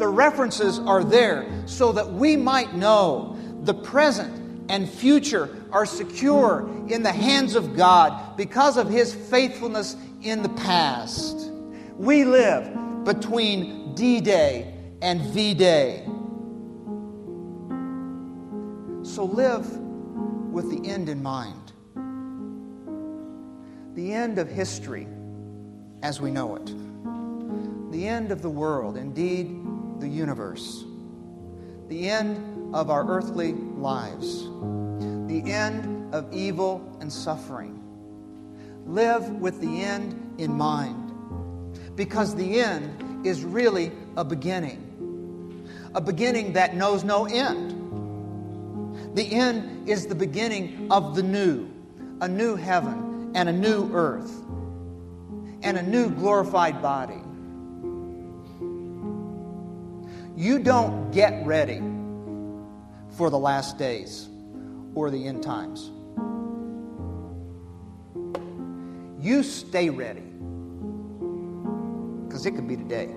The 0.00 0.08
references 0.08 0.80
are 0.80 1.04
there 1.04 1.46
so 1.66 1.92
that 1.92 2.12
we 2.12 2.36
might 2.36 2.74
know 2.74 3.36
the 3.62 3.74
present 3.74 4.66
and 4.68 4.88
future 4.88 5.46
are 5.72 5.86
secure 5.86 6.68
in 6.88 7.02
the 7.02 7.12
hands 7.12 7.54
of 7.54 7.76
God 7.76 8.36
because 8.36 8.76
of 8.76 8.88
His 8.88 9.14
faithfulness 9.14 9.96
in 10.22 10.42
the 10.42 10.48
past. 10.50 11.50
We 11.96 12.24
live 12.24 13.04
between 13.04 13.94
D 13.94 14.20
Day 14.20 14.74
and 15.00 15.20
V 15.20 15.54
Day. 15.54 16.04
So 19.02 19.24
live 19.24 19.68
with 20.52 20.70
the 20.70 20.88
end 20.88 21.08
in 21.08 21.22
mind 21.22 21.62
the 23.94 24.12
end 24.12 24.38
of 24.38 24.48
history 24.48 25.06
as 26.02 26.20
we 26.20 26.30
know 26.30 26.56
it, 26.56 26.66
the 27.92 28.08
end 28.08 28.32
of 28.32 28.40
the 28.42 28.48
world, 28.48 28.96
indeed, 28.96 29.48
the 30.00 30.08
universe, 30.08 30.84
the 31.88 32.08
end 32.08 32.74
of 32.74 32.90
our 32.90 33.06
earthly 33.06 33.52
lives, 33.52 34.44
the 35.32 35.50
end 35.50 36.14
of 36.14 36.30
evil 36.30 36.96
and 37.00 37.10
suffering. 37.10 37.78
Live 38.84 39.30
with 39.30 39.60
the 39.60 39.82
end 39.82 40.34
in 40.38 40.52
mind 40.52 41.96
because 41.96 42.34
the 42.34 42.60
end 42.60 43.26
is 43.26 43.42
really 43.42 43.92
a 44.18 44.24
beginning, 44.24 45.70
a 45.94 46.00
beginning 46.02 46.52
that 46.52 46.74
knows 46.74 47.02
no 47.02 47.24
end. 47.24 47.70
The 49.16 49.32
end 49.32 49.88
is 49.88 50.06
the 50.06 50.14
beginning 50.14 50.88
of 50.90 51.14
the 51.14 51.22
new, 51.22 51.70
a 52.20 52.28
new 52.28 52.54
heaven 52.54 53.32
and 53.34 53.48
a 53.48 53.52
new 53.52 53.90
earth, 53.94 54.38
and 55.62 55.78
a 55.78 55.82
new 55.82 56.10
glorified 56.10 56.82
body. 56.82 57.22
You 60.36 60.58
don't 60.58 61.10
get 61.10 61.46
ready 61.46 61.80
for 63.10 63.30
the 63.30 63.38
last 63.38 63.78
days 63.78 64.28
or 64.94 65.10
the 65.10 65.26
end 65.26 65.42
times. 65.42 65.90
You 69.20 69.42
stay 69.42 69.88
ready 69.88 70.22
because 72.26 72.44
it 72.46 72.52
could 72.52 72.66
be 72.66 72.76
today. 72.76 73.14